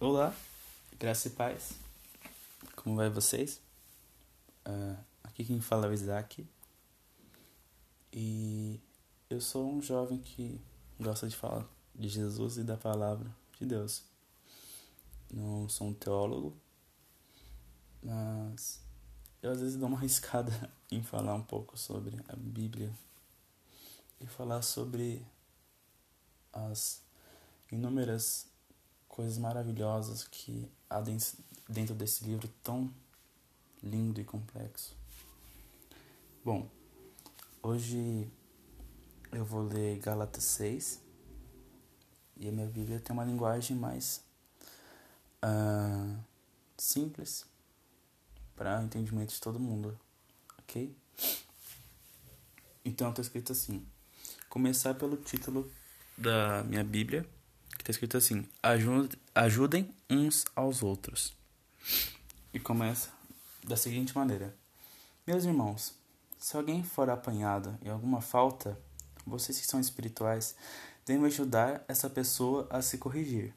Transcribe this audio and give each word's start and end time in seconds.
Olá, 0.00 0.32
graça 0.96 1.26
e 1.26 1.32
paz. 1.32 1.72
Como 2.76 2.94
vai 2.94 3.10
vocês? 3.10 3.60
Uh, 4.64 4.96
aqui 5.24 5.44
quem 5.44 5.60
fala 5.60 5.86
é 5.86 5.88
o 5.90 5.92
Isaac. 5.92 6.46
E 8.12 8.80
eu 9.28 9.40
sou 9.40 9.68
um 9.68 9.82
jovem 9.82 10.18
que 10.18 10.60
gosta 11.00 11.28
de 11.28 11.34
falar 11.34 11.66
de 11.96 12.08
Jesus 12.08 12.58
e 12.58 12.62
da 12.62 12.76
palavra 12.76 13.28
de 13.58 13.66
Deus. 13.66 14.04
Não 15.32 15.68
sou 15.68 15.88
um 15.88 15.94
teólogo, 15.94 16.56
mas 18.00 18.80
eu 19.42 19.50
às 19.50 19.60
vezes 19.60 19.76
dou 19.76 19.88
uma 19.88 19.98
arriscada 19.98 20.72
em 20.92 21.02
falar 21.02 21.34
um 21.34 21.42
pouco 21.42 21.76
sobre 21.76 22.16
a 22.28 22.36
Bíblia 22.36 22.94
e 24.20 24.28
falar 24.28 24.62
sobre 24.62 25.26
as 26.52 27.02
inúmeras 27.72 28.46
coisas 29.18 29.36
maravilhosas 29.36 30.28
que 30.30 30.70
há 30.88 31.00
dentro 31.68 31.92
desse 31.92 32.22
livro 32.22 32.46
tão 32.62 32.88
lindo 33.82 34.20
e 34.20 34.24
complexo. 34.24 34.96
Bom, 36.44 36.70
hoje 37.60 38.30
eu 39.32 39.44
vou 39.44 39.62
ler 39.62 39.98
Gálatas 39.98 40.44
6 40.44 41.02
e 42.36 42.48
a 42.48 42.52
minha 42.52 42.68
Bíblia 42.68 43.00
tem 43.00 43.12
uma 43.12 43.24
linguagem 43.24 43.76
mais 43.76 44.22
uh, 45.44 46.16
simples 46.76 47.44
para 48.54 48.84
entendimento 48.84 49.34
de 49.34 49.40
todo 49.40 49.58
mundo, 49.58 49.98
ok? 50.60 50.96
Então 52.84 53.10
está 53.10 53.20
escrito 53.20 53.50
assim: 53.50 53.84
começar 54.48 54.94
pelo 54.94 55.16
título 55.16 55.68
da 56.16 56.62
minha 56.62 56.84
Bíblia 56.84 57.28
Tá 57.88 57.92
escrito 57.92 58.18
assim: 58.18 58.46
ajudem 59.34 59.94
uns 60.10 60.44
aos 60.54 60.82
outros. 60.82 61.32
E 62.52 62.60
começa 62.60 63.08
da 63.64 63.78
seguinte 63.78 64.14
maneira: 64.14 64.54
Meus 65.26 65.46
irmãos, 65.46 65.94
se 66.38 66.54
alguém 66.54 66.84
for 66.84 67.08
apanhado 67.08 67.78
em 67.82 67.88
alguma 67.88 68.20
falta, 68.20 68.78
vocês 69.26 69.58
que 69.58 69.66
são 69.66 69.80
espirituais 69.80 70.54
devem 71.06 71.24
ajudar 71.24 71.82
essa 71.88 72.10
pessoa 72.10 72.66
a 72.68 72.82
se 72.82 72.98
corrigir. 72.98 73.54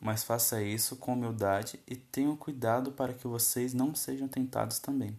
Mas 0.00 0.24
faça 0.24 0.60
isso 0.60 0.96
com 0.96 1.12
humildade 1.12 1.78
e 1.86 1.94
tenham 1.94 2.34
cuidado 2.34 2.90
para 2.90 3.14
que 3.14 3.28
vocês 3.28 3.72
não 3.72 3.94
sejam 3.94 4.26
tentados 4.26 4.80
também. 4.80 5.16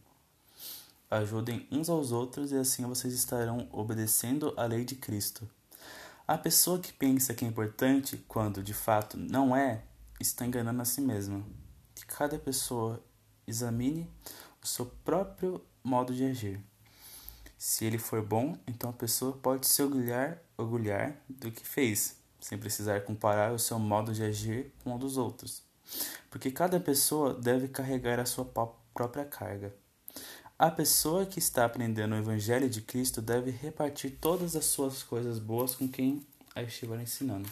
Ajudem 1.09 1.65
uns 1.71 1.87
aos 1.87 2.11
outros 2.11 2.51
e 2.51 2.57
assim 2.57 2.85
vocês 2.85 3.13
estarão 3.13 3.69
obedecendo 3.71 4.53
a 4.57 4.65
lei 4.65 4.83
de 4.83 4.95
Cristo. 4.95 5.47
A 6.25 6.37
pessoa 6.37 6.79
que 6.79 6.93
pensa 6.93 7.33
que 7.33 7.43
é 7.43 7.47
importante 7.49 8.15
quando 8.29 8.63
de 8.63 8.73
fato 8.73 9.17
não 9.17 9.53
é, 9.53 9.83
está 10.21 10.45
enganando 10.45 10.81
a 10.81 10.85
si 10.85 11.01
mesma. 11.01 11.43
Que 11.93 12.05
cada 12.05 12.39
pessoa 12.39 13.03
examine 13.45 14.09
o 14.63 14.65
seu 14.65 14.85
próprio 15.03 15.61
modo 15.83 16.15
de 16.15 16.23
agir. 16.23 16.61
Se 17.57 17.83
ele 17.83 17.97
for 17.97 18.21
bom, 18.21 18.57
então 18.65 18.89
a 18.89 18.93
pessoa 18.93 19.33
pode 19.33 19.67
se 19.67 19.83
orgulhar, 19.83 20.41
orgulhar 20.57 21.21
do 21.27 21.51
que 21.51 21.67
fez, 21.67 22.15
sem 22.39 22.57
precisar 22.57 23.01
comparar 23.01 23.51
o 23.51 23.59
seu 23.59 23.77
modo 23.77 24.13
de 24.13 24.23
agir 24.23 24.71
com 24.81 24.95
o 24.95 24.97
dos 24.97 25.17
outros. 25.17 25.61
Porque 26.29 26.51
cada 26.51 26.79
pessoa 26.79 27.33
deve 27.33 27.67
carregar 27.67 28.21
a 28.21 28.25
sua 28.25 28.45
própria 28.93 29.25
carga. 29.25 29.75
A 30.57 30.69
pessoa 30.69 31.25
que 31.25 31.39
está 31.39 31.65
aprendendo 31.65 32.13
o 32.13 32.17
Evangelho 32.17 32.69
de 32.69 32.79
Cristo 32.81 33.21
deve 33.21 33.49
repartir 33.49 34.17
todas 34.21 34.55
as 34.55 34.65
suas 34.65 35.01
coisas 35.01 35.39
boas 35.39 35.75
com 35.75 35.87
quem 35.87 36.25
a 36.55 36.61
estiver 36.61 37.01
ensinando. 37.01 37.49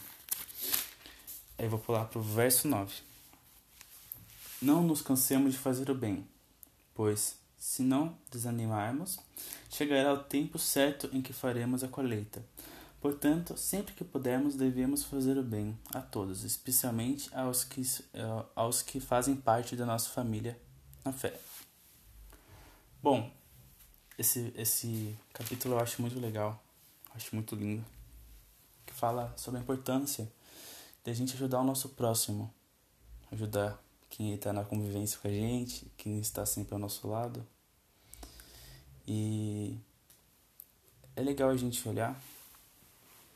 Aí 1.57 1.67
vou 1.67 1.79
pular 1.79 2.05
para 2.05 2.19
o 2.19 2.21
verso 2.21 2.67
9. 2.67 2.93
Não 4.61 4.83
nos 4.83 5.01
cansemos 5.01 5.53
de 5.53 5.59
fazer 5.59 5.89
o 5.89 5.95
bem, 5.95 6.27
pois, 6.93 7.35
se 7.57 7.81
não 7.81 8.15
desanimarmos, 8.31 9.17
chegará 9.69 10.13
o 10.13 10.23
tempo 10.23 10.59
certo 10.59 11.09
em 11.11 11.23
que 11.23 11.33
faremos 11.33 11.83
a 11.83 11.87
colheita. 11.87 12.45
Portanto, 13.01 13.57
sempre 13.57 13.95
que 13.95 14.03
pudermos, 14.03 14.55
devemos 14.55 15.03
fazer 15.03 15.39
o 15.39 15.43
bem 15.43 15.75
a 15.91 16.01
todos, 16.01 16.43
especialmente 16.43 17.29
aos 17.33 17.63
que, 17.63 17.81
eh, 18.13 18.45
aos 18.55 18.83
que 18.83 18.99
fazem 18.99 19.35
parte 19.35 19.75
da 19.75 19.87
nossa 19.87 20.09
família 20.09 20.57
na 21.03 21.11
fé. 21.11 21.39
Bom, 23.03 23.31
esse, 24.15 24.53
esse 24.55 25.17
capítulo 25.33 25.73
eu 25.73 25.79
acho 25.79 25.99
muito 26.03 26.19
legal, 26.19 26.61
acho 27.15 27.33
muito 27.33 27.55
lindo. 27.55 27.83
Que 28.85 28.93
fala 28.93 29.33
sobre 29.35 29.59
a 29.59 29.63
importância 29.63 30.31
de 31.03 31.09
a 31.09 31.13
gente 31.13 31.33
ajudar 31.33 31.61
o 31.61 31.63
nosso 31.63 31.89
próximo, 31.89 32.53
ajudar 33.31 33.81
quem 34.07 34.35
está 34.35 34.53
na 34.53 34.63
convivência 34.63 35.17
com 35.19 35.27
a 35.27 35.31
gente, 35.31 35.91
quem 35.97 36.19
está 36.19 36.45
sempre 36.45 36.75
ao 36.75 36.79
nosso 36.79 37.07
lado. 37.07 37.43
E 39.07 39.79
é 41.15 41.21
legal 41.23 41.49
a 41.49 41.57
gente 41.57 41.89
olhar 41.89 42.15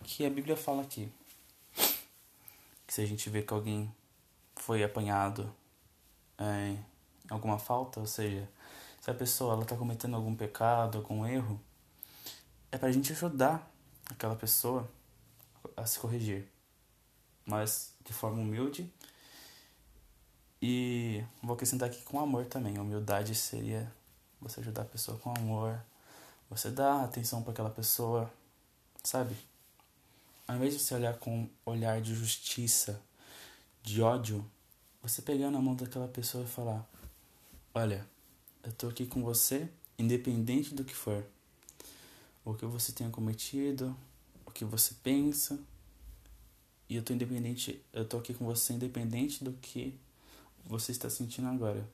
que 0.04 0.28
a 0.28 0.30
Bíblia 0.30 0.56
fala 0.56 0.84
aqui 0.84 1.12
que 2.86 2.94
se 2.94 3.02
a 3.02 3.06
gente 3.08 3.32
vê 3.32 3.42
que 3.42 3.52
alguém 3.52 3.92
foi 4.56 4.84
apanhado 4.84 5.52
é, 6.38 6.68
em 6.70 6.86
alguma 7.32 7.58
falta, 7.58 8.00
ou 8.00 8.06
seja, 8.06 8.48
se 9.06 9.12
a 9.12 9.14
pessoa 9.14 9.54
ela 9.54 9.62
está 9.62 9.76
cometendo 9.76 10.16
algum 10.16 10.36
pecado, 10.36 10.98
algum 10.98 11.28
erro, 11.28 11.62
é 12.72 12.78
para 12.80 12.90
a 12.90 12.92
gente 12.92 13.12
ajudar 13.12 13.72
aquela 14.10 14.36
pessoa 14.36 14.90
a 15.78 15.86
se 15.86 16.00
corrigir, 16.00 16.50
mas 17.46 17.94
de 18.04 18.12
forma 18.12 18.42
humilde. 18.42 18.92
E 20.60 21.24
vou 21.44 21.54
acrescentar 21.54 21.88
aqui 21.88 22.02
com 22.02 22.20
amor 22.20 22.46
também. 22.48 22.80
humildade 22.80 23.36
seria 23.36 23.94
você 24.42 24.60
ajudar 24.62 24.82
a 24.82 24.86
pessoa 24.86 25.20
com 25.20 25.30
amor, 25.38 25.80
você 26.50 26.72
dar 26.72 27.04
atenção 27.04 27.44
para 27.44 27.52
aquela 27.52 27.70
pessoa, 27.70 28.28
sabe? 29.04 29.38
Ao 30.48 30.56
invés 30.56 30.74
de 30.74 30.80
você 30.80 30.96
olhar 30.96 31.16
com 31.20 31.48
olhar 31.64 32.02
de 32.02 32.16
justiça, 32.16 33.00
de 33.84 34.02
ódio, 34.02 34.44
você 35.00 35.22
pegar 35.22 35.52
na 35.52 35.60
mão 35.60 35.76
daquela 35.76 36.08
pessoa 36.08 36.44
e 36.44 36.48
falar: 36.48 36.84
Olha, 37.72 38.15
eu 38.66 38.72
tô 38.74 38.88
aqui 38.88 39.06
com 39.06 39.22
você, 39.24 39.70
independente 39.98 40.74
do 40.74 40.84
que 40.84 40.96
for. 40.96 41.24
O 42.44 42.56
que 42.56 42.66
você 42.66 42.92
tenha 42.92 43.10
cometido, 43.12 43.96
o 44.46 44.52
que 44.52 44.66
você 44.66 44.96
pensa. 45.04 45.60
E 46.90 46.96
eu 46.96 47.04
tô 47.04 47.14
independente, 47.14 47.84
eu 47.94 48.04
tô 48.04 48.18
aqui 48.18 48.34
com 48.34 48.46
você 48.46 48.74
independente 48.74 49.44
do 49.44 49.54
que 49.54 49.98
você 50.66 50.92
está 50.92 51.10
sentindo 51.10 51.48
agora. 51.48 51.88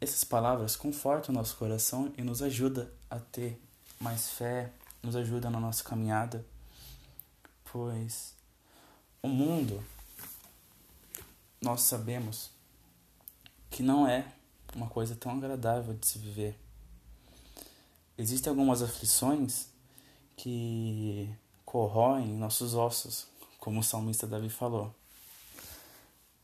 Essas 0.00 0.24
palavras 0.24 0.74
confortam 0.74 1.32
o 1.32 1.38
nosso 1.38 1.56
coração 1.56 2.12
e 2.18 2.22
nos 2.22 2.42
ajuda 2.42 2.92
a 3.08 3.18
ter 3.18 3.60
mais 4.00 4.30
fé, 4.30 4.72
nos 5.02 5.14
ajuda 5.14 5.48
na 5.50 5.60
nossa 5.60 5.82
caminhada, 5.82 6.44
pois 7.72 8.34
o 9.22 9.28
mundo 9.28 9.82
nós 11.60 11.80
sabemos 11.82 12.50
que 13.70 13.82
não 13.82 14.06
é 14.06 14.35
uma 14.76 14.88
coisa 14.88 15.16
tão 15.16 15.32
agradável 15.32 15.94
de 15.94 16.06
se 16.06 16.18
viver. 16.18 16.56
Existem 18.18 18.50
algumas 18.50 18.82
aflições 18.82 19.68
que 20.36 21.34
corroem 21.64 22.28
nossos 22.36 22.74
ossos, 22.74 23.26
como 23.58 23.80
o 23.80 23.82
salmista 23.82 24.26
Davi 24.26 24.50
falou. 24.50 24.94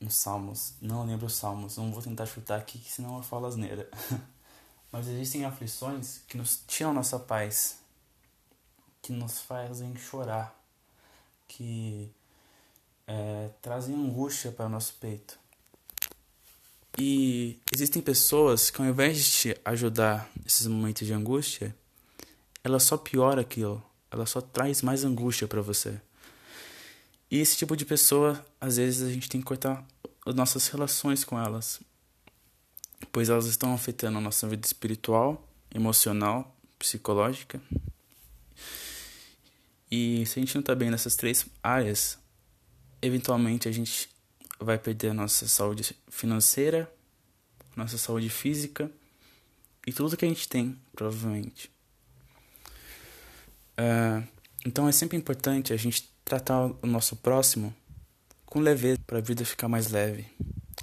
Nos 0.01 0.17
Salmos, 0.17 0.75
não 0.81 1.07
lembro 1.07 1.27
os 1.27 1.35
Salmos, 1.35 1.77
não 1.77 1.93
vou 1.93 2.03
tentar 2.03 2.27
chutar 2.27 2.59
aqui, 2.59 2.79
senão 2.79 3.19
eu 3.19 3.23
falo 3.23 3.47
asneira. 3.47 3.89
Mas 4.91 5.07
existem 5.07 5.45
aflições 5.45 6.19
que 6.27 6.37
nos 6.37 6.61
tiram 6.67 6.93
nossa 6.93 7.19
paz, 7.19 7.79
que 9.01 9.13
nos 9.13 9.41
fazem 9.41 9.95
chorar, 9.97 10.59
que 11.47 12.11
é, 13.07 13.51
trazem 13.61 13.95
angústia 13.95 14.51
para 14.51 14.67
o 14.67 14.69
nosso 14.69 14.95
peito. 14.95 15.39
E 16.99 17.59
existem 17.73 18.03
pessoas 18.03 18.71
que 18.71 18.81
ao 18.81 18.89
invés 18.89 19.17
de 19.17 19.31
te 19.31 19.57
ajudar 19.65 20.31
nesses 20.45 20.67
momentos 20.67 21.07
de 21.07 21.13
angústia, 21.13 21.75
ela 22.63 22.79
só 22.79 22.97
piora 22.97 23.41
aquilo, 23.41 23.83
ela 24.11 24.27
só 24.27 24.41
traz 24.41 24.83
mais 24.83 25.05
angústia 25.05 25.49
para 25.49 25.63
você. 25.63 26.01
E 27.31 27.39
esse 27.39 27.57
tipo 27.57 27.75
de 27.77 27.87
pessoa, 27.87 28.45
às 28.61 28.77
vezes 28.77 29.09
a 29.09 29.11
gente 29.11 29.29
tem 29.29 29.41
que 29.41 29.47
cortar 29.47 29.85
as 30.27 30.35
nossas 30.35 30.69
relações 30.69 31.25
com 31.25 31.39
elas, 31.39 31.81
pois 33.11 33.31
elas 33.31 33.47
estão 33.47 33.73
afetando 33.73 34.19
a 34.19 34.21
nossa 34.21 34.47
vida 34.47 34.67
espiritual, 34.67 35.49
emocional, 35.75 36.55
psicológica. 36.79 37.61
E 39.91 40.25
se 40.27 40.39
a 40.39 40.43
gente 40.43 40.55
não 40.55 40.63
tá 40.63 40.75
bem 40.75 40.91
nessas 40.91 41.17
três 41.17 41.47
áreas, 41.63 42.19
eventualmente 43.01 43.67
a 43.67 43.73
gente 43.73 44.09
vai 44.63 44.79
perder 44.79 45.11
a 45.11 45.15
nossa 45.15 45.47
saúde 45.49 45.97
financeira, 46.09 46.93
nossa 47.77 47.99
saúde 47.99 48.29
física 48.29 48.91
e 49.87 49.93
tudo 49.93 50.17
que 50.17 50.25
a 50.25 50.29
gente 50.29 50.49
tem, 50.49 50.79
provavelmente. 50.95 51.71
Uh, 53.73 54.27
então 54.65 54.89
é 54.89 54.93
sempre 54.93 55.17
importante 55.17 55.73
a 55.73 55.77
gente 55.77 56.09
tratar 56.25 56.67
o 56.67 56.87
nosso 56.87 57.17
próximo 57.17 57.75
com 58.47 58.61
leveza, 58.61 59.01
para 59.07 59.19
a 59.19 59.21
vida 59.21 59.45
ficar 59.45 59.69
mais 59.69 59.91
leve. 59.91 60.27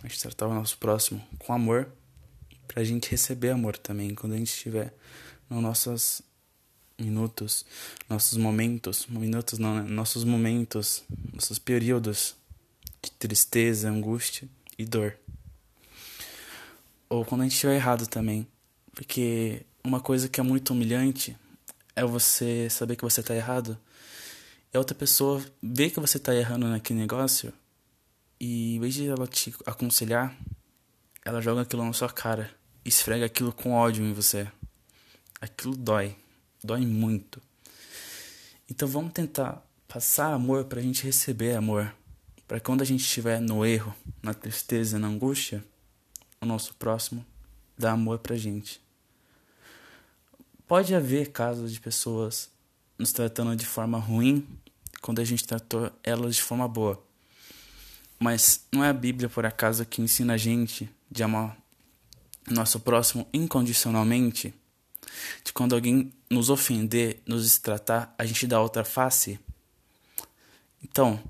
A 0.04 0.08
gente 0.08 0.22
tratar 0.22 0.48
o 0.48 0.54
nosso 0.54 0.78
próximo 0.78 1.26
com 1.38 1.54
amor, 1.54 1.88
para 2.68 2.82
a 2.82 2.84
gente 2.84 3.10
receber 3.10 3.52
amor 3.52 3.78
também 3.78 4.16
quando 4.16 4.34
a 4.34 4.38
gente 4.38 4.52
estiver 4.52 4.94
nos 5.50 5.62
nossos 5.62 6.22
minutos, 7.00 7.66
nossos 8.10 8.38
momentos, 8.38 9.06
minutos 9.08 9.58
não, 9.60 9.76
né? 9.76 9.90
nossos 9.90 10.24
momentos, 10.24 11.04
nossos 11.34 11.58
períodos 11.58 12.36
de 13.02 13.12
tristeza, 13.12 13.90
angústia 13.90 14.48
e 14.78 14.86
dor. 14.86 15.18
Ou 17.10 17.26
quando 17.26 17.42
a 17.42 17.44
gente 17.46 17.54
estiver 17.54 17.76
errado 17.76 18.08
também, 18.08 18.48
porque 18.94 19.66
uma 19.84 20.00
coisa 20.00 20.28
que 20.28 20.40
é 20.40 20.44
muito 20.44 20.72
humilhante 20.72 21.36
é 21.96 22.04
você 22.04 22.70
saber 22.70 22.96
que 22.96 23.04
você 23.04 23.22
está 23.22 23.36
errado 23.36 23.78
e 24.74 24.78
a 24.78 24.80
outra 24.80 24.96
pessoa 24.96 25.44
ver 25.62 25.90
que 25.90 26.00
você 26.00 26.18
está 26.18 26.36
errando 26.36 26.68
naquele 26.68 27.00
negócio 27.00 27.52
e 28.40 28.76
em 28.76 28.80
vez 28.80 28.94
de 28.94 29.08
ela 29.08 29.28
te 29.28 29.54
aconselhar, 29.66 30.38
ela 31.26 31.42
joga 31.42 31.62
aquilo 31.62 31.84
na 31.84 31.92
sua 31.92 32.10
cara, 32.10 32.50
esfrega 32.86 33.26
aquilo 33.26 33.52
com 33.52 33.74
ódio 33.74 34.06
em 34.06 34.14
você. 34.14 34.48
Aquilo 35.42 35.76
dói, 35.76 36.16
dói 36.64 36.86
muito. 36.86 37.42
Então 38.70 38.88
vamos 38.88 39.12
tentar 39.12 39.66
passar 39.88 40.34
amor 40.34 40.66
para 40.66 40.80
a 40.80 40.84
gente 40.84 41.04
receber 41.04 41.56
amor, 41.56 41.94
para 42.50 42.60
quando 42.60 42.82
a 42.82 42.86
gente 42.86 43.02
estiver 43.02 43.40
no 43.40 43.64
erro, 43.64 43.96
na 44.24 44.34
tristeza, 44.34 44.98
na 44.98 45.06
angústia, 45.06 45.64
o 46.42 46.48
nosso 46.48 46.74
próximo 46.74 47.24
dá 47.78 47.92
amor 47.92 48.18
para 48.18 48.36
gente. 48.36 48.82
Pode 50.68 50.96
haver 50.96 51.32
casos 51.32 51.72
de 51.72 51.80
pessoas 51.80 52.50
nos 52.98 53.14
tratando 53.14 53.56
de 53.56 53.68
forma 53.68 54.00
ruim 54.00 54.48
quando 55.00 55.20
a 55.20 55.24
gente 55.24 55.46
tratou 55.46 55.92
elas 56.04 56.38
de 56.38 56.42
forma 56.42 56.68
boa. 56.68 57.00
Mas 58.20 58.66
não 58.72 58.84
é 58.84 58.90
a 58.90 58.94
Bíblia, 58.94 59.30
por 59.30 59.46
acaso, 59.46 59.86
que 59.86 60.02
ensina 60.02 60.34
a 60.34 60.38
gente 60.38 60.90
de 61.10 61.22
amar 61.22 61.56
nosso 62.50 62.80
próximo 62.80 63.28
incondicionalmente? 63.32 64.56
De 65.44 65.54
quando 65.54 65.76
alguém 65.76 66.12
nos 66.28 66.50
ofender, 66.50 67.22
nos 67.28 67.44
destratar, 67.44 68.12
a 68.18 68.26
gente 68.26 68.48
dá 68.48 68.60
outra 68.60 68.84
face? 68.84 69.40
Então, 70.84 71.22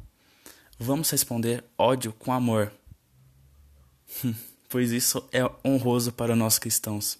vamos 0.80 1.10
responder 1.10 1.64
ódio 1.78 2.14
com 2.14 2.31
amor. 2.31 2.72
pois 4.70 4.92
isso 4.92 5.28
é 5.31 5.42
honroso 5.68 6.14
para 6.14 6.36
nós 6.36 6.58
cristãos. 6.58 7.20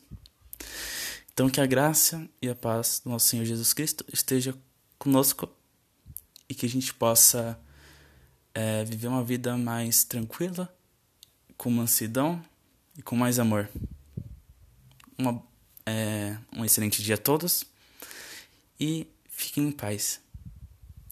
Então, 1.34 1.50
que 1.50 1.62
a 1.62 1.66
graça 1.66 2.28
e 2.42 2.50
a 2.50 2.56
paz 2.56 3.02
do 3.04 3.10
nosso 3.10 3.28
Senhor 3.28 3.46
Jesus 3.46 3.74
Cristo 3.74 4.06
esteja 4.12 4.56
conosco 4.98 5.50
e 6.48 6.56
que 6.56 6.66
a 6.66 6.70
gente 6.70 6.94
possa 6.94 7.60
é, 8.54 8.84
viver 8.84 9.08
uma 9.08 9.24
vida 9.24 9.56
mais 9.58 10.04
tranquila, 10.04 10.74
com 11.56 11.70
mansidão 11.70 12.44
e 12.98 13.02
com 13.02 13.16
mais 13.16 13.40
amor. 13.40 13.70
Uma, 15.18 15.42
é, 15.86 16.38
um 16.54 16.66
excelente 16.66 17.04
dia 17.04 17.16
a 17.16 17.18
todos 17.18 17.64
e 18.80 19.08
fiquem 19.30 19.68
em 19.68 19.72
paz. 19.72 20.20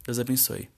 Deus 0.05 0.19
abençoe. 0.19 0.76